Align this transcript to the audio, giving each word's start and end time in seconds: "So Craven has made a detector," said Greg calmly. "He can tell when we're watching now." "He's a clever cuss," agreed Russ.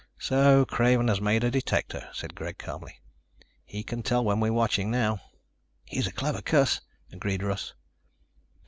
"So 0.17 0.65
Craven 0.65 1.09
has 1.09 1.21
made 1.21 1.43
a 1.43 1.51
detector," 1.51 2.09
said 2.11 2.33
Greg 2.33 2.57
calmly. 2.57 2.99
"He 3.63 3.83
can 3.83 4.01
tell 4.01 4.25
when 4.25 4.39
we're 4.39 4.51
watching 4.51 4.89
now." 4.89 5.19
"He's 5.85 6.07
a 6.07 6.11
clever 6.11 6.41
cuss," 6.41 6.81
agreed 7.11 7.43
Russ. 7.43 7.75